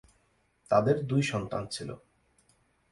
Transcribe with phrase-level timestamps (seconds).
[0.71, 1.89] তাদের দুই সন্তান ছিল।